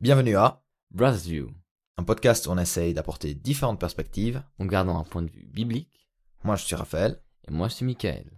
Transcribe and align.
Bienvenue 0.00 0.36
à 0.36 0.62
Brass 0.92 1.24
View, 1.24 1.50
un 1.96 2.04
podcast 2.04 2.46
où 2.46 2.50
on 2.50 2.58
essaye 2.58 2.94
d'apporter 2.94 3.34
différentes 3.34 3.80
perspectives. 3.80 4.44
en 4.60 4.66
gardant 4.66 4.96
un 4.96 5.02
point 5.02 5.22
de 5.22 5.30
vue 5.32 5.44
biblique. 5.44 6.08
Moi, 6.44 6.54
je 6.54 6.64
suis 6.64 6.76
Raphaël. 6.76 7.20
Et 7.48 7.50
moi, 7.50 7.66
je 7.66 7.74
suis 7.74 7.84
Michael. 7.84 8.30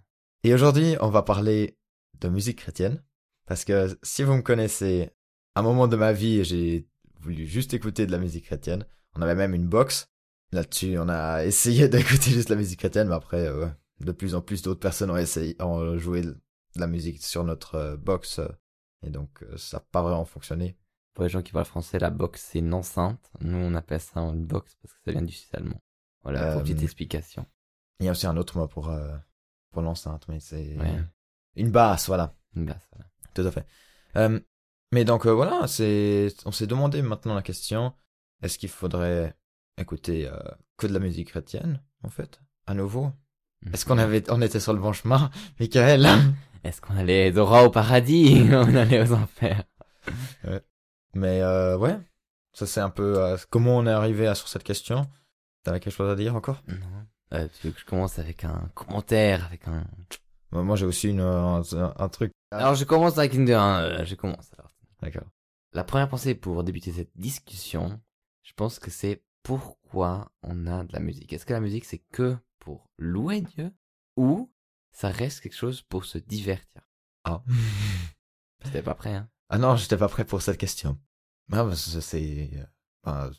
Et 0.42 0.54
aujourd'hui, 0.54 0.96
on 1.02 1.10
va 1.10 1.20
parler 1.20 1.76
de 2.18 2.30
musique 2.30 2.60
chrétienne. 2.60 3.04
Parce 3.44 3.67
que 3.67 3.94
si 4.03 4.22
vous 4.22 4.32
me 4.32 4.40
connaissez, 4.40 5.10
à 5.54 5.60
un 5.60 5.62
moment 5.62 5.86
de 5.86 5.96
ma 5.96 6.14
vie, 6.14 6.42
j'ai 6.44 6.88
voulu 7.21 7.46
juste 7.46 7.74
écouter 7.74 8.06
de 8.06 8.13
la 8.13 8.18
musique 8.18 8.46
chrétienne. 8.46 8.86
On 9.14 9.21
avait 9.21 9.35
même 9.35 9.54
une 9.54 9.68
box. 9.68 10.08
Là-dessus, 10.53 10.99
on 10.99 11.10
a 11.10 11.45
essayé 11.45 11.90
d'écouter 11.90 12.31
juste 12.31 12.49
la 12.49 12.56
musique 12.56 12.78
chrétienne, 12.78 13.08
mais 13.08 13.17
après, 13.17 13.46
euh, 13.46 13.67
de 14.00 14.13
plus 14.13 14.35
en 14.35 14.40
plus 14.40 14.63
d'autres 14.63 14.81
personnes 14.81 15.10
ont 15.10 15.17
essayé, 15.18 15.56
ont 15.60 15.99
joué 15.99 16.22
de 16.22 16.40
la 16.77 16.86
musique 16.86 17.22
sur 17.22 17.45
notre 17.45 17.74
euh, 17.74 17.96
box. 17.98 18.40
et 19.06 19.10
donc, 19.10 19.42
euh, 19.42 19.58
ça 19.58 19.77
n'a 19.77 19.84
pas 19.92 20.00
vraiment 20.00 20.24
fonctionné. 20.24 20.78
Pour 21.14 21.24
les 21.24 21.30
gens 21.30 21.42
qui 21.42 21.52
parlent 21.52 21.64
français, 21.66 21.98
la 21.98 22.10
box, 22.10 22.41
c'est 22.50 22.60
une 22.60 22.73
enceinte. 22.73 23.30
Nous, 23.41 23.56
on 23.59 23.74
appelle 23.74 24.01
ça 24.01 24.20
une 24.20 24.45
box 24.46 24.77
parce 24.80 24.95
que 24.95 25.01
ça 25.05 25.12
vient 25.12 25.23
du 25.23 25.32
suisse 25.32 25.52
allemand. 25.55 25.80
Voilà, 26.23 26.52
pour 26.52 26.60
Euh, 26.60 26.62
petite 26.62 26.82
explication. 26.82 27.46
Il 27.98 28.06
y 28.06 28.09
a 28.09 28.12
aussi 28.12 28.27
un 28.27 28.37
autre 28.37 28.56
mot 28.59 28.68
pour, 28.68 28.88
euh, 28.91 29.16
pour 29.73 29.82
l'enceinte, 29.82 30.27
mais 30.28 30.41
c'est 30.41 30.77
Ouais. 30.78 31.02
une 31.56 31.70
basse, 31.70 32.06
voilà. 32.06 32.34
Une 32.54 32.65
basse, 32.66 32.87
voilà. 32.92 33.10
Tout 33.34 33.42
à 33.42 33.51
fait. 33.51 33.66
Euh, 34.16 34.41
mais 34.92 35.04
donc 35.04 35.27
voilà, 35.27 35.66
c'est, 35.66 36.28
on 36.46 36.52
s'est 36.52 36.66
demandé 36.66 37.02
maintenant 37.02 37.34
la 37.34 37.42
question 37.42 37.92
est-ce 38.42 38.59
qu'il 38.59 38.68
faudrait 38.70 39.34
écouter 39.77 40.30
que 40.79 40.87
de 40.87 40.92
la 40.95 40.98
musique 40.98 41.29
chrétienne, 41.29 41.82
en 42.02 42.09
fait, 42.09 42.40
à 42.66 42.74
nouveau? 42.74 43.12
Est-ce 43.73 43.84
qu'on 43.84 43.98
avait, 43.98 44.24
on 44.30 44.40
était 44.40 44.60
sur 44.60 44.73
le 44.73 44.80
bon 44.80 44.92
chemin, 44.95 45.30
Michael? 45.60 46.06
Est-ce 46.65 46.80
qu'on 46.80 46.96
allait 46.96 47.30
droit 47.32 47.62
au 47.62 47.70
paradis? 47.70 48.46
On 48.52 48.74
allait 48.74 49.01
aux 49.02 49.12
enfers. 49.12 49.65
Mais 51.14 51.42
euh, 51.42 51.76
ouais, 51.76 51.98
ça 52.52 52.66
c'est 52.66 52.80
un 52.80 52.90
peu 52.90 53.22
euh, 53.22 53.36
comment 53.50 53.76
on 53.76 53.86
est 53.86 53.90
arrivé 53.90 54.26
à, 54.26 54.34
sur 54.34 54.48
cette 54.48 54.64
question? 54.64 55.08
T'avais 55.64 55.80
quelque 55.80 55.92
chose 55.92 56.10
à 56.10 56.16
dire 56.16 56.36
encore? 56.36 56.62
Non. 56.68 57.06
Euh, 57.32 57.48
tu 57.60 57.68
veux 57.68 57.72
que 57.72 57.80
je 57.80 57.84
commence 57.84 58.18
avec 58.18 58.44
un 58.44 58.70
commentaire, 58.74 59.44
avec 59.46 59.68
un... 59.68 59.84
Moi 60.52 60.62
moi, 60.62 60.76
j'ai 60.76 60.86
aussi 60.86 61.08
une, 61.08 61.20
un, 61.20 61.62
un 61.74 62.08
truc. 62.08 62.32
Alors, 62.50 62.74
je 62.74 62.84
commence 62.84 63.18
avec 63.18 63.34
une 63.34 63.44
de 63.44 63.54
un. 63.54 64.05
je 64.05 64.14
commence 64.16 64.53
alors. 64.58 64.72
D'accord. 65.00 65.28
La 65.72 65.84
première 65.84 66.08
pensée 66.08 66.34
pour 66.34 66.64
débuter 66.64 66.91
cette 66.92 67.16
discussion, 67.16 68.00
je 68.42 68.53
pense 68.55 68.81
que 68.81 68.91
c'est 68.91 69.22
pourquoi 69.44 70.33
on 70.42 70.66
a 70.66 70.83
de 70.84 70.92
la 70.92 70.98
musique? 70.98 71.33
Est-ce 71.33 71.47
que 71.47 71.53
la 71.53 71.61
musique 71.61 71.84
c'est 71.84 72.03
que 72.12 72.36
pour 72.58 72.91
louer 72.98 73.42
Dieu 73.42 73.72
ou 74.16 74.53
ça 74.91 75.08
reste 75.08 75.41
quelque 75.41 75.55
chose 75.56 75.83
pour 75.83 76.05
se 76.05 76.19
divertir? 76.19 76.83
Ah. 77.25 77.42
T'es 78.72 78.83
pas 78.83 78.94
prêt, 78.94 79.14
hein 79.14 79.28
Ah 79.51 79.59
non, 79.59 79.75
j'étais 79.75 79.97
pas 79.97 80.09
prêt 80.09 80.25
pour 80.25 80.43
cette 80.43 80.59
question. 80.59 80.97
Ah, 81.53 81.69
c'est, 81.75 82.51
euh, 82.55 82.65
bah, 83.03 83.31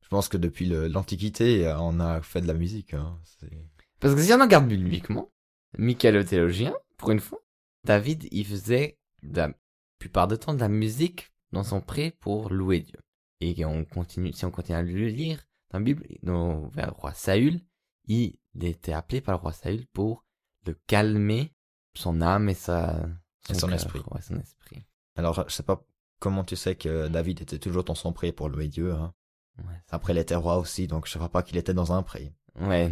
je 0.00 0.08
pense 0.08 0.28
que 0.28 0.38
depuis 0.38 0.66
l'Antiquité, 0.66 1.66
euh, 1.66 1.78
on 1.78 2.00
a 2.00 2.22
fait 2.22 2.40
de 2.40 2.46
la 2.46 2.54
musique. 2.54 2.94
Hein. 2.94 3.20
C'est... 3.24 3.52
Parce 4.00 4.14
que 4.14 4.22
si 4.22 4.32
on 4.32 4.40
regarde 4.40 4.66
bibliquement, 4.66 5.30
Michael 5.76 6.14
le 6.14 6.24
théologien, 6.24 6.74
pour 6.96 7.10
une 7.10 7.20
fois, 7.20 7.40
David, 7.84 8.26
il 8.30 8.46
faisait 8.46 8.98
de 9.22 9.36
la 9.36 9.52
plupart 9.98 10.26
du 10.26 10.38
temps 10.38 10.54
de 10.54 10.60
la 10.60 10.68
musique 10.68 11.30
dans 11.52 11.64
son 11.64 11.82
pré 11.82 12.12
pour 12.18 12.50
louer 12.50 12.80
Dieu. 12.80 12.98
Et 13.40 13.64
on 13.66 13.84
continue, 13.84 14.32
si 14.32 14.46
on 14.46 14.50
continue 14.50 14.78
à 14.78 14.82
le 14.82 15.08
lire 15.08 15.44
dans 15.70 15.80
la 15.80 15.84
Bible, 15.84 16.06
dans, 16.22 16.68
vers 16.68 16.86
le 16.86 16.92
roi 16.92 17.12
Saül, 17.12 17.60
il 18.06 18.38
était 18.58 18.94
appelé 18.94 19.20
par 19.20 19.34
le 19.34 19.40
roi 19.42 19.52
Saül 19.52 19.86
pour 19.92 20.24
le 20.64 20.72
calmer 20.86 21.52
son 21.94 22.22
âme 22.22 22.48
et 22.48 22.54
sa, 22.54 23.06
Et 23.50 23.54
son 23.54 23.70
esprit. 23.70 24.00
Ouais, 24.10 24.22
son 24.22 24.38
esprit. 24.38 24.82
Alors, 25.18 25.44
je 25.48 25.52
sais 25.52 25.64
pas 25.64 25.84
comment 26.20 26.44
tu 26.44 26.54
sais 26.54 26.76
que 26.76 27.08
David 27.08 27.42
était 27.42 27.58
toujours 27.58 27.82
dans 27.82 27.96
son 27.96 28.12
pré 28.12 28.30
pour 28.30 28.48
louer 28.48 28.68
Dieu. 28.68 28.92
Hein. 28.92 29.12
Ouais. 29.58 29.74
Après, 29.90 30.12
il 30.12 30.18
était 30.18 30.36
roi 30.36 30.58
aussi, 30.58 30.86
donc 30.86 31.06
je 31.08 31.12
sais 31.12 31.28
pas 31.28 31.42
qu'il 31.42 31.56
était 31.56 31.74
dans 31.74 31.92
un 31.92 32.04
pré. 32.04 32.32
Ouais. 32.60 32.88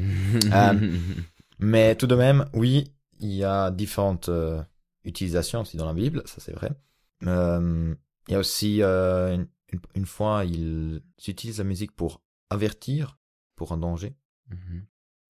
Euh, 0.53 0.99
Mais 1.61 1.95
tout 1.95 2.09
de 2.09 2.17
même, 2.17 2.47
oui, 2.53 2.93
il 3.21 3.33
y 3.33 3.45
a 3.45 3.71
différentes 3.71 4.29
euh, 4.29 4.61
utilisations 5.05 5.61
aussi 5.61 5.77
dans 5.77 5.87
la 5.87 5.95
Bible, 5.95 6.23
ça 6.27 6.41
c'est 6.41 6.53
vrai. 6.53 6.73
Euh, 7.23 7.95
il 8.29 8.33
y 8.33 8.35
a 8.35 8.39
aussi 8.41 8.83
une, 8.83 10.07
fois, 10.07 10.45
ils 10.45 11.01
utilisent 11.27 11.59
la 11.59 11.65
musique 11.65 11.93
pour 11.93 12.23
avertir 12.51 13.19
pour 13.55 13.71
un 13.71 13.79
danger. 13.79 14.17
Mhm. 14.51 14.85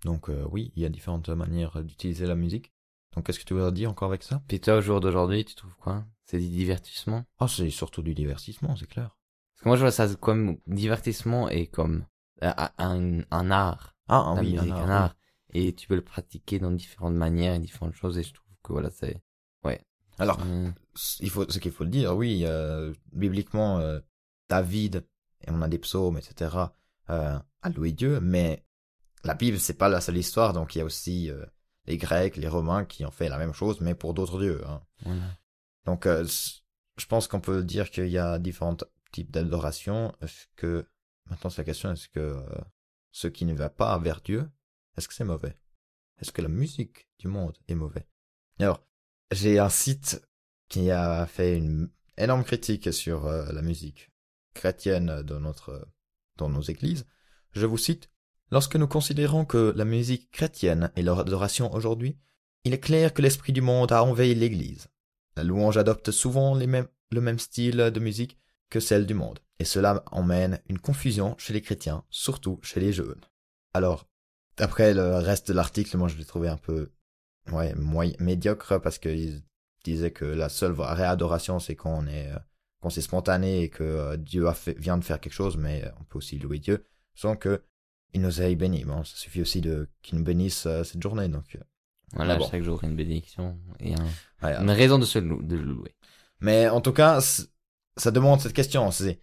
Donc 0.05 0.31
oui, 0.51 0.73
il 0.77 0.83
y 0.83 0.87
a 0.87 0.89
différentes 0.89 1.29
manières 1.29 1.85
d'utiliser 1.85 2.27
la 2.27 2.37
musique. 2.37 2.73
Donc 3.17 3.27
qu'est-ce 3.27 3.41
que 3.41 3.45
tu 3.45 3.55
veux 3.55 3.73
dire 3.73 3.91
encore 3.91 4.09
avec 4.09 4.23
ça? 4.23 4.43
Puis 4.47 4.61
toi, 4.61 4.77
au 4.77 4.81
jour 4.83 5.01
d'aujourd'hui, 5.01 5.45
tu 5.45 5.55
trouves 5.55 5.75
quoi? 5.77 6.05
C'est 6.25 6.39
du 6.39 6.49
divertissement? 6.49 7.25
Ah, 7.39 7.49
c'est 7.49 7.71
surtout 7.71 8.03
du 8.03 8.15
divertissement, 8.15 8.77
c'est 8.77 8.87
clair. 8.87 9.17
Parce 9.55 9.63
que 9.63 9.69
moi, 9.69 9.77
je 9.77 9.83
vois 9.83 9.91
ça 9.91 10.07
comme 10.17 10.59
divertissement 10.67 11.49
et 11.49 11.67
comme 11.67 12.05
euh, 12.43 12.53
un, 12.79 13.21
un 13.31 13.51
art. 13.51 13.95
Ah, 14.09 14.35
oui, 14.39 14.53
musique, 14.53 14.71
un 14.71 14.77
un 14.77 14.91
art. 14.91 15.17
Et 15.55 15.75
tu 15.75 15.89
peux 15.89 15.95
le 15.95 16.05
pratiquer 16.05 16.59
dans 16.59 16.71
différentes 16.71 17.15
manières 17.15 17.55
et 17.55 17.59
différentes 17.59 17.95
choses. 17.95 18.19
Et 18.19 18.23
je 18.23 18.35
trouve 18.35 18.47
que 18.63 18.73
voilà, 18.73 18.91
c'est... 18.91 19.23
oui. 19.65 19.75
Alors, 20.19 20.39
Euh, 20.43 20.71
il 21.21 21.31
faut, 21.31 21.49
ce 21.49 21.59
qu'il 21.59 21.73
faut 21.73 21.85
le 21.85 21.91
dire, 21.91 22.15
oui, 22.17 22.43
euh, 22.45 22.93
bibliquement, 23.13 23.79
euh, 23.79 24.01
David, 24.49 25.07
et 25.47 25.51
on 25.51 25.63
a 25.63 25.69
des 25.69 25.79
psaumes, 25.79 26.19
etc., 26.19 26.57
euh, 27.11 27.39
a 27.63 27.69
loué 27.71 27.93
Dieu, 27.93 28.21
mais 28.21 28.65
la 29.25 29.35
Bible, 29.35 29.59
c'est 29.59 29.75
pas 29.79 29.89
la 29.89 30.01
seule 30.01 30.17
histoire, 30.17 30.53
donc 30.53 30.75
il 30.75 30.79
y 30.79 30.81
a 30.81 30.85
aussi 30.85 31.31
les 31.87 31.97
Grecs, 31.97 32.37
les 32.37 32.49
Romains 32.49 32.85
qui 32.85 33.05
ont 33.05 33.11
fait 33.11 33.29
la 33.29 33.39
même 33.39 33.53
chose, 33.53 33.81
mais 33.81 33.95
pour 33.95 34.15
d'autres 34.15 34.41
dieux. 34.41 34.67
Hein. 34.67 34.83
voilà. 35.03 35.39
Donc, 35.85 36.07
euh, 36.07 36.27
je 36.97 37.07
pense 37.07 37.29
qu'on 37.29 37.41
peut 37.41 37.63
dire 37.63 37.91
qu'il 37.91 38.09
y 38.09 38.19
a 38.19 38.39
différents 38.39 38.77
types 39.13 39.31
d'adoration. 39.31 40.15
Est-ce 40.21 40.47
que, 40.57 40.87
maintenant 41.27 41.51
c'est 41.51 41.63
la 41.63 41.67
question, 41.67 41.93
est-ce 41.93 42.09
que 42.09 42.21
euh, 42.21 42.43
ce 43.13 43.29
qui 43.29 43.45
ne 43.45 43.55
va 43.55 43.71
pas 43.71 43.97
vers 43.99 44.21
Dieu, 44.21 44.51
est-ce 44.97 45.09
que 45.09 45.15
c'est 45.15 45.25
mauvais? 45.25 45.57
Est-ce 46.21 46.33
que 46.33 46.43
la 46.43 46.49
musique 46.49 47.09
du 47.19 47.29
monde 47.29 47.57
est 47.69 47.75
mauvais 47.75 48.07
Alors, 48.59 48.85
j'ai 49.31 49.59
un 49.59 49.69
site 49.69 50.21
qui 50.69 50.91
a 50.91 51.27
fait 51.27 51.57
une 51.57 51.91
énorme 52.17 52.45
critique 52.45 52.93
sur 52.93 53.27
euh, 53.27 53.53
la 53.53 53.63
musique 53.63 54.11
chrétienne 54.55 55.23
dans 55.23 55.41
notre, 55.41 55.89
dans 56.37 56.49
nos 56.49 56.63
églises. 56.63 57.07
Je 57.53 57.67
vous 57.67 57.79
cite. 57.79 58.11
Lorsque 58.51 58.77
nous 58.77 58.87
considérons 58.87 59.45
que 59.45 59.73
la 59.77 59.85
musique 59.85 60.31
chrétienne 60.31 60.91
est 60.97 61.03
leur 61.03 61.19
adoration 61.19 61.73
aujourd'hui, 61.75 62.17
il 62.65 62.75
est 62.75 62.81
clair 62.81 63.13
que 63.13 63.23
l'esprit 63.23 63.53
du 63.53 63.61
monde 63.61 63.93
a 63.93 64.03
envahi 64.03 64.35
l'église. 64.35 64.89
La 65.37 65.45
louange 65.45 65.77
adopte 65.77 66.11
souvent 66.11 66.55
le 66.55 67.21
même 67.21 67.39
style 67.39 67.77
de 67.77 68.01
musique 68.01 68.39
que 68.71 68.81
celle 68.81 69.07
du 69.07 69.15
monde, 69.15 69.41
et 69.59 69.65
cela 69.65 70.03
emmène 70.11 70.61
une 70.69 70.79
confusion 70.79 71.35
chez 71.39 71.53
les 71.53 71.63
chrétiens, 71.63 72.05
surtout 72.11 72.59
chez 72.63 72.81
les 72.81 72.93
jeunes. 72.93 73.21
Alors, 73.75 74.09
après 74.59 74.95
le 74.95 75.17
reste 75.17 75.49
de 75.49 75.55
l'article, 75.55 75.97
moi 75.97 76.09
je 76.09 76.17
l'ai 76.17 76.25
trouvé 76.25 76.49
un 76.49 76.57
peu 76.57 76.91
ouais, 77.53 77.75
médiocre 78.19 78.81
parce 78.81 78.99
qu'il 78.99 79.43
disait 79.85 80.11
que 80.11 80.25
la 80.25 80.49
seule 80.49 80.73
vraie 80.73 81.05
adoration 81.05 81.59
c'est 81.59 81.77
quand 81.77 81.99
on 82.03 82.07
est 82.07 82.33
euh, 82.33 82.39
quand 82.81 82.91
c'est 82.91 83.03
spontané 83.03 83.63
et 83.63 83.69
que 83.69 83.85
euh, 83.85 84.17
Dieu 84.17 84.47
vient 84.79 84.99
de 84.99 85.05
faire 85.05 85.21
quelque 85.21 85.33
chose, 85.33 85.57
mais 85.57 85.85
euh, 85.85 85.91
on 86.01 86.05
peut 86.05 86.19
aussi 86.19 86.39
louer 86.39 86.59
Dieu 86.59 86.85
sans 87.15 87.37
que 87.37 87.63
il 88.17 88.23
nous 88.23 88.41
ait 88.43 88.55
bénis. 88.57 88.85
Bon, 88.85 89.05
ça 89.05 89.17
suffit 89.17 89.41
aussi 89.43 89.61
de 89.61 89.89
qu'il 90.03 90.19
nous 90.19 90.25
bénisse 90.25 90.67
euh, 90.67 90.83
cette 90.85 91.03
journée, 91.03 91.29
donc 91.29 91.55
euh, 91.57 91.61
Voilà, 92.15 92.35
Ah 92.35 92.39
bon. 92.39 92.49
chaque 92.51 92.63
jour, 92.63 92.83
une 92.85 92.97
bénédiction 92.97 93.59
et 93.81 93.95
un- 93.95 94.47
ouais, 94.47 94.55
une 94.57 94.71
raison 94.71 94.99
de 94.99 95.05
se 95.05 95.19
lou- 95.19 95.43
de 95.43 95.57
le 95.57 95.63
louer. 95.65 95.95
Mais 96.41 96.69
en 96.69 96.81
tout 96.81 96.93
cas, 96.93 97.21
ça 97.97 98.11
demande 98.11 98.41
cette 98.41 98.53
question. 98.55 98.91
C'est 98.91 99.21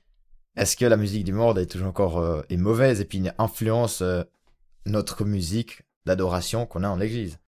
est-ce 0.56 0.76
que 0.78 0.86
la 0.86 0.98
musique 0.98 1.24
du 1.24 1.34
monde 1.34 1.58
est 1.58 1.66
toujours 1.66 1.88
encore 1.88 2.18
euh, 2.20 2.42
est 2.50 2.58
mauvaise 2.58 3.02
et 3.02 3.06
puis 3.06 3.24
influence 3.38 4.02
euh, 4.02 4.24
notre 4.86 5.26
musique 5.26 5.84
d'adoration 6.06 6.66
qu'on 6.66 6.84
a 6.84 6.90
en 6.90 6.96
l'église? 6.98 7.40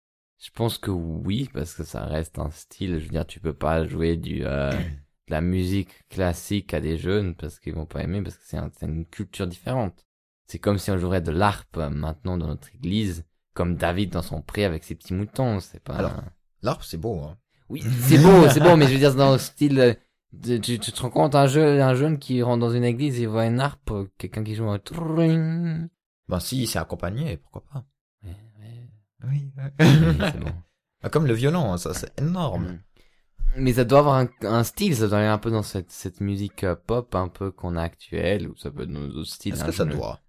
Je 0.42 0.50
pense 0.50 0.78
que 0.78 0.90
oui, 0.90 1.48
parce 1.52 1.74
que 1.74 1.84
ça 1.84 2.04
reste 2.04 2.38
un 2.38 2.50
style. 2.50 2.98
Je 3.00 3.04
veux 3.04 3.10
dire, 3.10 3.26
tu 3.26 3.40
peux 3.40 3.54
pas 3.54 3.84
jouer 3.86 4.16
du 4.16 4.44
euh, 4.44 4.70
de 5.28 5.32
la 5.32 5.40
musique 5.40 6.08
classique 6.08 6.72
à 6.74 6.80
des 6.80 6.96
jeunes 6.98 7.34
parce 7.34 7.58
qu'ils 7.58 7.74
vont 7.74 7.86
pas 7.86 8.02
aimer, 8.02 8.22
parce 8.22 8.36
que 8.36 8.44
c'est 8.46 8.56
un- 8.58 8.70
c'est 8.78 8.86
une 8.86 9.04
culture 9.06 9.46
différente. 9.46 10.06
C'est 10.46 10.58
comme 10.58 10.78
si 10.78 10.90
on 10.90 10.98
jouerait 10.98 11.20
de 11.22 11.30
l'harpe 11.30 11.76
euh, 11.78 11.90
maintenant 11.90 12.36
dans 12.36 12.46
notre 12.48 12.68
église, 12.74 13.24
comme 13.54 13.76
David 13.76 14.10
dans 14.10 14.22
son 14.22 14.42
pré 14.42 14.64
avec 14.64 14.84
ses 14.84 14.94
petits 14.94 15.14
moutons. 15.14 15.60
C'est 15.60 15.80
pas. 15.82 15.94
Alors, 15.94 16.22
L'harpe, 16.62 16.82
c'est 16.82 16.96
beau. 16.98 17.20
Hein. 17.22 17.36
Oui, 17.68 17.82
c'est 18.02 18.18
beau, 18.18 18.48
c'est 18.50 18.60
beau, 18.60 18.76
mais 18.76 18.86
je 18.86 18.92
veux 18.92 18.98
dire, 18.98 19.14
dans 19.14 19.32
le 19.32 19.38
style, 19.38 19.80
euh, 19.80 19.94
de- 20.32 20.58
tu, 20.58 20.78
tu 20.78 20.92
te 20.92 21.00
rends 21.00 21.10
compte, 21.10 21.34
un 21.34 21.46
jeune, 21.46 21.80
un 21.80 21.94
jeune 21.94 22.18
qui 22.18 22.42
rentre 22.42 22.60
dans 22.60 22.70
une 22.70 22.84
église, 22.84 23.18
il 23.18 23.28
voit 23.28 23.46
une 23.46 23.60
harpe, 23.60 23.90
euh, 23.90 24.06
quelqu'un 24.18 24.44
qui 24.44 24.54
joue 24.54 24.68
un. 24.68 24.78
Ben 26.28 26.40
si, 26.40 26.66
c'est 26.66 26.78
accompagné, 26.78 27.36
pourquoi 27.38 27.64
pas 27.72 27.84
Ouais, 28.22 28.36
ouais, 28.60 28.88
Oui. 29.28 29.52
ouais, 29.56 29.72
c'est 30.32 30.40
bon. 30.40 30.52
Comme 31.10 31.26
le 31.26 31.34
violon, 31.34 31.72
hein, 31.72 31.76
ça 31.78 31.92
c'est 31.92 32.18
énorme. 32.18 32.64
Mm. 32.64 32.80
Mais 33.56 33.72
ça 33.74 33.84
doit 33.84 34.00
avoir 34.00 34.16
un, 34.16 34.28
un 34.42 34.64
style, 34.64 34.96
ça 34.96 35.06
doit 35.06 35.18
aller 35.18 35.26
un 35.28 35.38
peu 35.38 35.50
dans 35.50 35.62
cette, 35.62 35.90
cette 35.90 36.20
musique 36.20 36.66
pop 36.86 37.14
un 37.14 37.28
peu 37.28 37.50
qu'on 37.50 37.76
a 37.76 37.82
actuelle, 37.82 38.48
ou 38.48 38.56
ça 38.56 38.70
peut 38.70 38.82
être 38.82 38.90
dans 38.92 39.06
d'autres 39.06 39.30
styles. 39.30 39.52
Est-ce 39.54 39.62
hein, 39.62 39.66
que 39.66 39.72
ça 39.72 39.84
doit? 39.84 40.20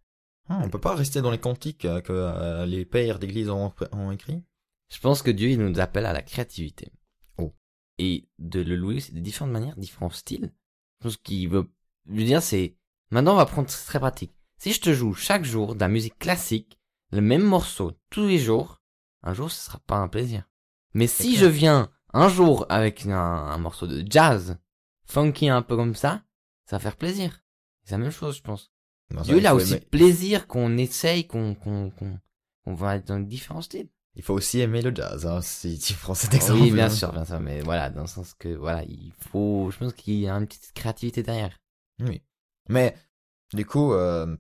Ah, 0.48 0.62
On 0.64 0.70
peut 0.70 0.80
pas 0.80 0.96
rester 0.96 1.22
dans 1.22 1.32
les 1.32 1.40
cantiques 1.40 1.86
euh, 1.86 2.02
que 2.02 2.14
euh, 2.14 2.66
les 2.66 2.86
pères 2.86 3.20
d'église 3.20 3.50
ont, 3.50 3.74
ont 3.92 4.12
écrits 4.12 4.44
Je 4.90 5.00
pense 5.00 5.22
que 5.22 5.32
Dieu, 5.32 5.50
il 5.50 5.60
nous 5.60 5.80
appelle 5.80 6.06
à 6.06 6.14
la 6.14 6.22
créativité. 6.22 6.92
Oh. 7.38 7.54
Et 7.98 8.28
de 8.40 8.62
le 8.62 8.76
louer, 8.76 9.00
c'est 9.00 9.14
de 9.14 9.20
différentes 9.20 9.52
manières, 9.52 9.76
différents 9.76 10.10
styles. 10.10 10.54
Je 11.00 11.08
pense 11.08 11.18
qu'il 11.18 11.50
veut 11.50 11.68
je 12.08 12.14
veux 12.14 12.24
dire, 12.24 12.42
c'est, 12.42 12.78
maintenant 13.12 13.34
on 13.34 13.38
va 13.38 13.46
prendre 13.46 13.68
très 13.68 14.00
pratique. 14.00 14.36
Si 14.58 14.72
je 14.74 14.82
te 14.82 14.94
joue 14.94 15.14
chaque 15.14 15.44
jour 15.44 15.76
de 15.76 15.80
la 15.80 15.88
musique 15.88 16.18
classique, 16.20 16.80
le 17.12 17.22
même 17.22 17.44
morceau, 17.44 17.94
tous 18.10 18.28
les 18.28 18.40
jours, 18.40 18.82
un 19.24 19.34
jour 19.34 19.52
ce 19.52 19.66
sera 19.66 19.80
pas 19.80 19.98
un 19.98 20.08
plaisir. 20.08 20.48
Mais 20.94 21.08
si 21.08 21.30
clair. 21.30 21.42
je 21.42 21.46
viens 21.48 21.92
un 22.14 22.30
jour 22.30 22.66
avec 22.70 23.06
un, 23.06 23.18
un 23.18 23.58
morceau 23.58 23.88
de 23.88 24.06
jazz, 24.10 24.58
funky 25.06 25.50
un 25.50 25.62
peu 25.62 25.76
comme 25.76 25.96
ça, 25.96 26.24
ça 26.66 26.78
va 26.78 26.80
faire 26.80 26.96
plaisir. 26.96 27.44
C'est 27.84 27.92
la 27.92 27.98
même 28.00 28.12
chose, 28.12 28.38
je 28.38 28.42
pense. 28.42 28.72
Non, 29.14 29.22
Dieu, 29.22 29.38
il 29.38 29.48
a 29.48 29.56
aussi 29.56 29.74
aimer- 29.74 29.86
plaisir 29.92 30.48
qu'on 30.48 30.78
essaye, 30.78 31.28
qu'on, 31.28 31.54
qu'on, 31.56 31.92
qu'on, 31.92 32.20
qu'on 32.64 32.74
va 32.74 32.96
être 32.98 33.08
dans 33.08 33.20
différents 33.20 33.62
styles. 33.62 33.90
Il 34.16 34.24
faut 34.24 34.34
aussi 34.34 34.62
aimer 34.62 34.82
le 34.82 34.94
jazz, 34.96 35.26
hein, 35.26 35.42
si 35.42 35.78
tu 35.78 35.94
prends 36.02 36.16
cet 36.16 36.34
Ah 36.34 36.38
exemple. 36.38 36.62
oui, 36.62 36.72
bien 36.72 36.86
hein. 36.86 36.90
sûr, 36.90 37.12
bien 37.12 37.26
sûr, 37.26 37.40
mais 37.40 37.62
voilà, 37.62 37.90
dans 37.90 38.02
le 38.02 38.08
sens 38.08 38.34
que, 38.34 38.50
voilà, 38.56 38.84
il 38.84 39.12
faut, 39.32 39.70
je 39.72 39.78
pense 39.78 39.94
qu'il 39.94 40.16
y 40.16 40.28
a 40.28 40.34
une 40.36 40.48
petite 40.48 40.72
créativité 40.74 41.22
derrière. 41.22 41.60
Oui. 42.00 42.22
Mais, 42.70 42.96
du 43.54 43.66
coup, 43.66 43.94
euh, 43.94 44.36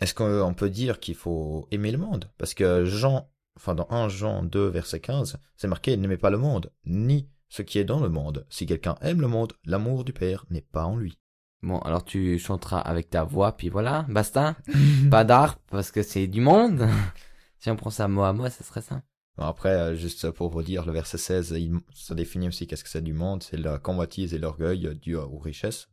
est-ce 0.00 0.14
qu'on 0.14 0.54
peut 0.54 0.70
dire 0.70 0.98
qu'il 1.00 1.14
faut 1.14 1.66
aimer 1.70 1.90
le 1.92 1.98
monde? 1.98 2.30
Parce 2.38 2.54
que 2.54 2.84
Jean, 2.84 3.30
enfin 3.56 3.74
dans 3.74 3.86
1 3.90 4.08
Jean 4.08 4.42
2, 4.42 4.68
verset 4.68 5.00
15, 5.00 5.38
c'est 5.56 5.68
marqué 5.68 5.96
«N'aimez 5.98 6.16
pas 6.18 6.30
le 6.30 6.38
monde, 6.38 6.72
ni 6.84 7.28
ce 7.48 7.62
qui 7.62 7.78
est 7.78 7.84
dans 7.84 8.00
le 8.00 8.08
monde. 8.08 8.46
Si 8.48 8.66
quelqu'un 8.66 8.96
aime 9.02 9.20
le 9.20 9.28
monde, 9.28 9.52
l'amour 9.64 10.04
du 10.04 10.12
Père 10.12 10.46
n'est 10.50 10.62
pas 10.62 10.84
en 10.84 10.96
lui. 10.96 11.18
Bon, 11.62 11.78
alors 11.80 12.04
tu 12.04 12.38
chanteras 12.38 12.80
avec 12.80 13.10
ta 13.10 13.24
voix, 13.24 13.56
puis 13.56 13.68
voilà, 13.68 14.04
basta. 14.08 14.56
Pas 15.10 15.24
d'art, 15.24 15.58
parce 15.70 15.90
que 15.90 16.02
c'est 16.02 16.26
du 16.26 16.40
monde. 16.40 16.86
si 17.58 17.70
on 17.70 17.76
prend 17.76 17.90
ça 17.90 18.08
mot 18.08 18.22
à 18.22 18.32
mot, 18.32 18.48
ça 18.48 18.62
serait 18.64 18.82
ça. 18.82 19.02
Bon, 19.36 19.44
Après, 19.44 19.70
euh, 19.74 19.94
juste 19.96 20.30
pour 20.30 20.50
vous 20.50 20.62
dire, 20.62 20.86
le 20.86 20.92
verset 20.92 21.18
16, 21.18 21.50
il- 21.58 21.80
ça 21.94 22.14
définit 22.14 22.48
aussi 22.48 22.66
qu'est-ce 22.66 22.84
que 22.84 22.90
c'est 22.90 23.02
du 23.02 23.12
monde. 23.14 23.42
C'est 23.42 23.56
la 23.56 23.78
convoitise 23.78 24.32
et 24.34 24.38
l'orgueil 24.38 24.94
dû 25.00 25.16
aux 25.16 25.38
richesses. 25.38 25.88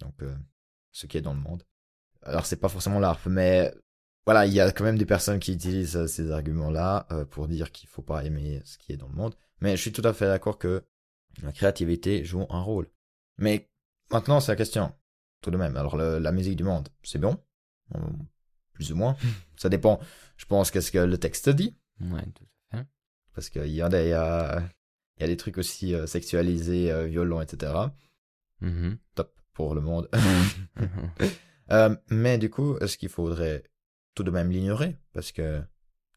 Donc, 0.00 0.14
euh, 0.22 0.34
ce 0.90 1.06
qui 1.06 1.18
est 1.18 1.22
dans 1.22 1.34
le 1.34 1.40
monde. 1.40 1.62
Alors, 2.22 2.46
c'est 2.46 2.56
pas 2.56 2.68
forcément 2.68 2.98
l'art, 3.00 3.20
mais 3.26 3.72
voilà, 4.26 4.46
il 4.46 4.52
y 4.52 4.60
a 4.60 4.70
quand 4.72 4.84
même 4.84 4.98
des 4.98 5.06
personnes 5.06 5.40
qui 5.40 5.52
utilisent 5.54 5.96
euh, 5.96 6.06
ces 6.06 6.30
arguments-là 6.30 7.06
euh, 7.12 7.24
pour 7.24 7.48
dire 7.48 7.70
qu'il 7.72 7.88
faut 7.88 8.02
pas 8.02 8.24
aimer 8.24 8.60
ce 8.64 8.78
qui 8.78 8.92
est 8.92 8.96
dans 8.96 9.08
le 9.08 9.14
monde. 9.14 9.34
Mais 9.60 9.76
je 9.76 9.80
suis 9.82 9.92
tout 9.92 10.02
à 10.06 10.12
fait 10.12 10.26
d'accord 10.26 10.58
que 10.58 10.84
la 11.42 11.52
créativité 11.52 12.24
joue 12.24 12.46
un 12.50 12.60
rôle. 12.62 12.88
Mais 13.38 13.68
maintenant, 14.10 14.40
c'est 14.40 14.52
la 14.52 14.56
question. 14.56 14.92
Tout 15.42 15.50
de 15.50 15.56
même, 15.58 15.76
alors 15.76 15.96
le- 15.96 16.18
la 16.18 16.32
musique 16.32 16.56
du 16.56 16.64
monde, 16.64 16.88
c'est 17.02 17.18
bon 17.18 17.36
Euh, 17.94 17.98
Plus 18.72 18.90
ou 18.92 18.96
moins. 18.96 19.16
Ça 19.56 19.68
dépend, 19.68 20.00
je 20.38 20.46
pense, 20.46 20.70
qu'est-ce 20.70 20.90
que 20.90 20.98
le 20.98 21.18
texte 21.18 21.50
dit. 21.50 21.76
Ouais, 22.00 22.24
tout 22.34 22.44
à 22.72 22.78
fait. 22.78 22.86
Parce 23.34 23.50
qu'il 23.50 23.66
y 23.68 23.82
a 23.82 23.88
des, 23.90 24.04
il 24.04 24.08
y 24.08 25.20
y 25.20 25.24
a 25.24 25.26
des 25.26 25.36
trucs 25.36 25.58
aussi 25.58 25.94
euh, 25.94 26.06
sexualisés, 26.06 26.90
euh, 26.90 27.06
violents, 27.06 27.40
etc. 27.42 27.94
Mhm. 28.60 28.98
Top 29.14 29.38
pour 29.52 29.74
le 29.74 29.80
monde. 29.82 30.08
Mhm. 30.14 31.10
Euh, 31.70 31.94
mais 32.10 32.38
du 32.38 32.50
coup, 32.50 32.76
est-ce 32.78 32.98
qu'il 32.98 33.08
faudrait 33.08 33.62
tout 34.14 34.24
de 34.24 34.30
même 34.30 34.50
l'ignorer? 34.50 34.98
Parce 35.12 35.32
que 35.32 35.62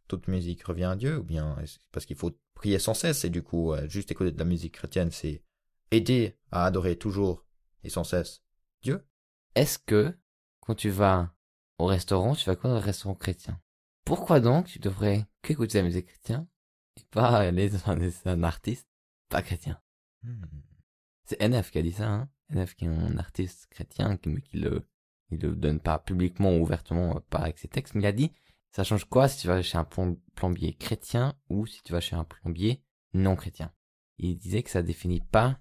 toute 0.07 0.28
musique 0.28 0.63
revient 0.63 0.86
à 0.86 0.95
Dieu, 0.95 1.19
ou 1.19 1.24
bien 1.24 1.56
parce 1.92 2.06
qu'il 2.06 2.18
faut 2.18 2.38
prier 2.56 2.78
sans 2.80 2.94
cesse, 2.94 3.24
et 3.24 3.30
du 3.30 3.42
coup, 3.42 3.74
juste 3.88 4.12
écouter 4.12 4.31
de 4.31 4.39
la 4.39 4.44
musique 4.44 4.74
chrétienne, 4.74 5.12
c'est 5.12 5.44
aider 5.92 6.36
à 6.51 6.66
adorer 6.66 6.98
toujours 6.98 7.45
et 7.83 7.89
sans 7.89 8.04
cesse 8.04 8.42
Dieu? 8.81 9.06
Est-ce 9.56 9.80
que, 9.80 10.18
quand 10.62 10.75
tu 10.75 10.90
vas 10.90 11.34
au 11.78 11.86
restaurant, 11.86 12.36
tu 12.36 12.46
vas 12.46 12.56
quoi 12.56 12.69
dans 12.69 12.78
le 12.78 12.81
restaurant 12.81 13.16
chrétien? 13.16 13.60
Pourquoi 14.04 14.40
donc 14.40 14.68
tu 14.68 14.80
devrais 14.80 15.25
qu'écouter 15.42 15.80
la 15.80 15.84
musique 15.86 16.07
chrétienne 16.07 16.48
et 16.98 17.04
pas 17.12 17.38
aller 17.40 17.69
dans 17.69 17.90
un, 17.92 18.00
un 18.25 18.44
artiste 18.44 18.88
pas 19.30 19.42
chrétien? 19.42 19.80
Hmm. 20.24 20.44
C'est 21.25 21.42
NF 21.42 21.72
qui 21.72 21.80
a 21.80 21.81
dit 21.81 21.92
ça, 21.94 22.07
hein. 22.10 22.30
NF 22.52 22.75
qui 22.75 22.86
est 22.86 22.90
un 22.90 23.18
artiste 23.18 23.68
chrétien, 23.72 24.18
qui- 24.18 24.30
mais 24.30 24.42
qui 24.42 24.57
le, 24.57 24.88
il 25.31 25.40
le 25.40 25.56
donne 25.56 25.80
pas 25.80 26.00
publiquement 26.00 26.56
ou 26.56 26.62
ouvertement, 26.62 27.18
euh, 27.18 27.19
pas 27.30 27.40
avec 27.40 27.57
ses 27.60 27.68
textes, 27.68 27.96
mais 27.96 28.02
il 28.04 28.06
a 28.07 28.12
dit, 28.12 28.31
ça 28.72 28.84
change 28.84 29.06
quoi 29.06 29.28
si 29.28 29.40
tu 29.42 29.48
vas 29.48 29.62
chez 29.62 29.78
un 29.78 29.84
plom- 29.86 30.19
plombier 30.36 30.74
chrétien 30.75 31.34
ou 31.50 31.66
si 31.66 31.81
tu 31.84 31.94
vas 31.94 32.02
chez 32.02 32.16
un 32.16 32.24
plombier 32.25 32.84
non 33.13 33.36
chrétien? 33.36 33.72
Il 34.18 34.38
disait 34.38 34.63
que 34.63 34.69
ça 34.69 34.84
définit 34.84 35.22
pas 35.22 35.60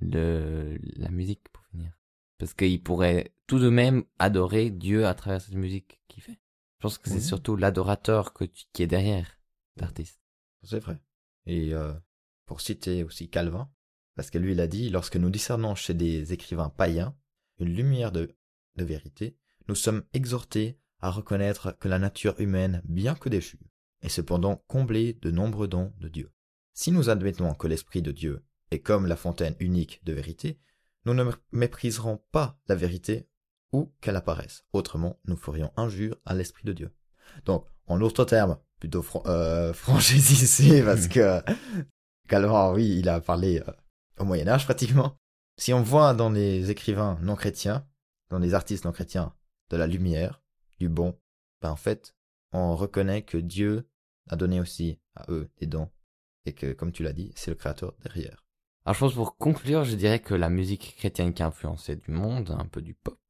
le, 0.00 0.78
la 0.96 1.10
musique. 1.10 1.42
Parce 2.42 2.54
qu'il 2.54 2.82
pourrait 2.82 3.32
tout 3.46 3.60
de 3.60 3.68
même 3.68 4.02
adorer 4.18 4.70
Dieu 4.70 5.06
à 5.06 5.14
travers 5.14 5.40
cette 5.40 5.54
musique 5.54 6.00
qu'il 6.08 6.24
fait. 6.24 6.40
Je 6.78 6.80
pense 6.80 6.98
que 6.98 7.08
c'est 7.08 7.14
Oui. 7.18 7.22
surtout 7.22 7.54
l'adorateur 7.54 8.32
que 8.32 8.42
tu- 8.42 8.64
qui 8.72 8.82
est 8.82 8.88
derrière 8.88 9.38
l'artiste. 9.76 10.20
C'est 10.64 10.80
vrai. 10.80 10.98
Et 11.46 11.72
euh, 11.72 11.92
pour 12.46 12.60
citer 12.60 13.04
aussi 13.04 13.30
Calvin, 13.30 13.70
parce 14.16 14.28
que 14.32 14.38
lui 14.38 14.54
il 14.54 14.60
a 14.60 14.66
dit, 14.66 14.90
lorsque 14.90 15.14
nous 15.16 15.30
discernons 15.30 15.76
chez 15.76 15.94
des 15.94 16.32
écrivains 16.32 16.68
païens 16.68 17.14
une 17.60 17.72
lumière 17.72 18.10
de, 18.10 18.34
de 18.74 18.84
vérité, 18.84 19.36
nous 19.68 19.76
sommes 19.76 20.02
exhortés 20.12 20.76
à 20.98 21.12
reconnaître 21.12 21.78
que 21.78 21.86
la 21.86 22.00
nature 22.00 22.34
humaine, 22.40 22.82
bien 22.84 23.14
que 23.14 23.28
déchue, 23.28 23.60
est 24.00 24.08
cependant 24.08 24.56
comblée 24.66 25.12
de 25.12 25.30
nombreux 25.30 25.68
dons 25.68 25.92
de 26.00 26.08
Dieu. 26.08 26.32
Si 26.74 26.90
nous 26.90 27.08
admettons 27.08 27.54
que 27.54 27.68
l'Esprit 27.68 28.02
de 28.02 28.10
Dieu 28.10 28.42
est 28.72 28.80
comme 28.80 29.06
la 29.06 29.14
fontaine 29.14 29.54
unique 29.60 30.02
de 30.02 30.12
vérité, 30.12 30.58
nous 31.04 31.14
ne 31.14 31.24
mépriserons 31.50 32.22
pas 32.32 32.58
la 32.68 32.74
vérité 32.74 33.28
ou 33.72 33.92
qu'elle 34.00 34.16
apparaisse. 34.16 34.64
Autrement, 34.72 35.18
nous 35.24 35.36
ferions 35.36 35.72
injure 35.76 36.16
à 36.24 36.34
l'Esprit 36.34 36.64
de 36.64 36.72
Dieu. 36.72 36.90
Donc, 37.44 37.66
en 37.86 37.98
d'autres 37.98 38.24
termes, 38.24 38.58
plutôt 38.78 39.02
fran 39.02 39.22
euh, 39.26 39.72
ici, 39.98 40.82
parce 40.84 41.08
que 41.08 41.40
Calvin, 42.28 42.72
oui, 42.72 42.98
il 42.98 43.08
a 43.08 43.20
parlé 43.20 43.60
euh, 43.60 43.72
au 44.18 44.24
Moyen 44.24 44.48
Âge 44.48 44.64
pratiquement. 44.64 45.18
Si 45.58 45.72
on 45.72 45.82
voit 45.82 46.14
dans 46.14 46.30
les 46.30 46.70
écrivains 46.70 47.18
non 47.22 47.36
chrétiens, 47.36 47.86
dans 48.30 48.38
les 48.38 48.54
artistes 48.54 48.84
non 48.84 48.92
chrétiens, 48.92 49.34
de 49.70 49.76
la 49.76 49.86
lumière, 49.86 50.42
du 50.78 50.88
bon, 50.88 51.18
ben 51.60 51.70
en 51.70 51.76
fait, 51.76 52.14
on 52.52 52.76
reconnaît 52.76 53.22
que 53.22 53.38
Dieu 53.38 53.88
a 54.28 54.36
donné 54.36 54.60
aussi 54.60 54.98
à 55.14 55.30
eux 55.30 55.50
des 55.58 55.66
dons, 55.66 55.90
et 56.44 56.52
que, 56.52 56.72
comme 56.72 56.92
tu 56.92 57.02
l'as 57.02 57.12
dit, 57.12 57.32
c'est 57.34 57.50
le 57.50 57.56
créateur 57.56 57.94
derrière. 58.02 58.41
Alors 58.84 58.94
je 58.94 59.00
pense 59.00 59.14
pour 59.14 59.36
conclure, 59.36 59.84
je 59.84 59.94
dirais 59.94 60.20
que 60.20 60.34
la 60.34 60.50
musique 60.50 60.96
chrétienne 60.96 61.32
qui 61.32 61.42
a 61.42 61.46
influencé 61.46 61.94
du 61.94 62.10
monde, 62.10 62.50
un 62.58 62.66
peu 62.66 62.82
du 62.82 62.94
pop, 62.94 63.20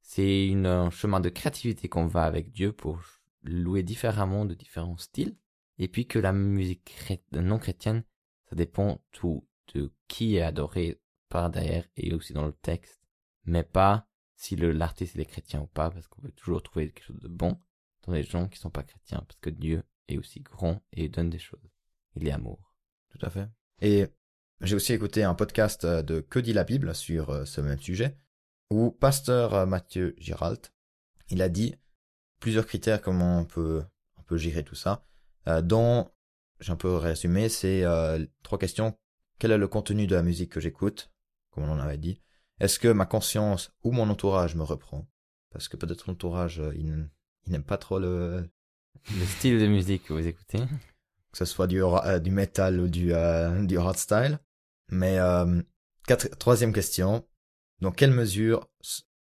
c'est 0.00 0.52
un 0.54 0.90
chemin 0.90 1.20
de 1.20 1.28
créativité 1.28 1.88
qu'on 1.88 2.06
va 2.06 2.24
avec 2.24 2.50
Dieu 2.50 2.72
pour 2.72 3.00
louer 3.42 3.82
différemment 3.82 4.44
de 4.44 4.54
différents 4.54 4.96
styles. 4.96 5.36
Et 5.78 5.88
puis 5.88 6.06
que 6.06 6.18
la 6.18 6.32
musique 6.32 6.96
non 7.32 7.58
chrétienne, 7.58 8.02
ça 8.48 8.56
dépend 8.56 9.02
tout 9.12 9.46
de 9.74 9.92
qui 10.08 10.36
est 10.36 10.42
adoré 10.42 11.00
par 11.28 11.50
derrière 11.50 11.86
et 11.96 12.14
aussi 12.14 12.32
dans 12.32 12.46
le 12.46 12.52
texte. 12.52 13.00
Mais 13.44 13.62
pas 13.62 14.08
si 14.34 14.56
l'artiste 14.56 15.18
est 15.18 15.24
chrétien 15.26 15.60
ou 15.62 15.66
pas, 15.66 15.90
parce 15.90 16.08
qu'on 16.08 16.22
peut 16.22 16.32
toujours 16.32 16.62
trouver 16.62 16.90
quelque 16.90 17.04
chose 17.04 17.20
de 17.20 17.28
bon 17.28 17.60
dans 18.06 18.12
les 18.12 18.22
gens 18.22 18.48
qui 18.48 18.58
sont 18.58 18.70
pas 18.70 18.82
chrétiens, 18.82 19.22
parce 19.26 19.38
que 19.40 19.50
Dieu 19.50 19.82
est 20.08 20.18
aussi 20.18 20.40
grand 20.40 20.82
et 20.92 21.08
donne 21.08 21.30
des 21.30 21.38
choses. 21.38 21.70
Il 22.14 22.26
est 22.26 22.32
amour. 22.32 22.72
Tout 23.10 23.24
à 23.24 23.30
fait. 23.30 23.48
Et 23.80 24.06
j'ai 24.60 24.74
aussi 24.74 24.92
écouté 24.92 25.22
un 25.22 25.34
podcast 25.34 25.84
euh, 25.84 26.02
de 26.02 26.20
Que 26.20 26.38
dit 26.38 26.52
la 26.52 26.64
Bible 26.64 26.94
sur 26.94 27.30
euh, 27.30 27.44
ce 27.44 27.60
même 27.60 27.78
sujet, 27.78 28.16
où 28.70 28.90
pasteur 28.90 29.54
euh, 29.54 29.66
Mathieu 29.66 30.14
Giralt, 30.18 30.72
il 31.28 31.42
a 31.42 31.48
dit 31.48 31.74
plusieurs 32.40 32.66
critères 32.66 33.02
comment 33.02 33.40
on 33.40 33.44
peut, 33.44 33.84
gérer 34.32 34.64
tout 34.64 34.74
ça, 34.74 35.04
dont, 35.62 36.10
j'ai 36.60 36.72
un 36.72 36.76
peu 36.76 36.96
résumé, 36.96 37.48
c'est 37.48 37.84
trois 38.42 38.58
questions. 38.58 38.96
Quel 39.38 39.52
est 39.52 39.58
le 39.58 39.68
contenu 39.68 40.06
de 40.06 40.16
la 40.16 40.22
musique 40.22 40.50
que 40.50 40.60
j'écoute, 40.60 41.10
comme 41.50 41.64
on 41.64 41.70
en 41.70 41.78
avait 41.78 41.96
dit 41.96 42.20
Est-ce 42.60 42.78
que 42.78 42.88
ma 42.88 43.06
conscience 43.06 43.72
ou 43.84 43.92
mon 43.92 44.08
entourage 44.10 44.56
me 44.56 44.64
reprend? 44.64 45.08
Parce 45.50 45.68
que 45.68 45.76
peut-être 45.76 46.08
l'entourage, 46.08 46.60
il, 46.74 47.08
il 47.46 47.52
n'aime 47.52 47.64
pas 47.64 47.78
trop 47.78 47.98
le, 47.98 48.48
Le 49.16 49.24
style 49.26 49.60
de 49.60 49.66
musique 49.66 50.04
que 50.04 50.12
vous 50.12 50.26
écoutez. 50.26 50.58
Que 51.38 51.44
ce 51.44 51.52
soit 51.52 51.66
du, 51.66 51.82
euh, 51.84 52.18
du 52.18 52.30
metal 52.30 52.80
ou 52.80 52.88
du, 52.88 53.12
euh, 53.12 53.62
du 53.66 53.76
hardstyle. 53.76 54.38
Mais 54.88 55.18
euh, 55.18 55.60
quatre- 56.06 56.30
troisième 56.38 56.72
question, 56.72 57.26
dans 57.80 57.90
quelle 57.90 58.10
mesure 58.12 58.70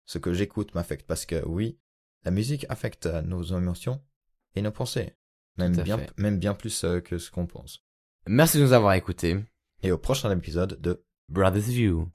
ce 0.04 0.18
que 0.18 0.34
j'écoute 0.34 0.74
m'affecte? 0.74 1.06
Parce 1.06 1.24
que 1.24 1.42
oui, 1.46 1.78
la 2.24 2.30
musique 2.30 2.66
affecte 2.68 3.06
euh, 3.06 3.22
nos 3.22 3.42
émotions 3.42 4.02
et 4.54 4.60
nos 4.60 4.72
pensées, 4.72 5.14
même 5.56 5.74
bien, 5.76 5.96
fait. 5.96 6.10
même 6.18 6.38
bien 6.38 6.52
plus 6.52 6.84
que 7.04 7.16
ce 7.16 7.30
qu'on 7.30 7.46
pense. 7.46 7.82
Merci 8.26 8.58
de 8.58 8.64
nous 8.64 8.72
avoir 8.74 8.92
écoutés. 8.92 9.38
Et 9.82 9.90
au 9.90 9.96
prochain 9.98 10.30
épisode 10.30 10.78
de 10.80 11.02
Brothers 11.30 11.62
View. 11.62 12.10